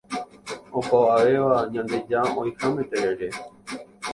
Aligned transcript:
Opavavéva 0.79 1.57
ñandeja 1.73 2.19
oĩháme 2.41 2.83
terere. 2.91 3.29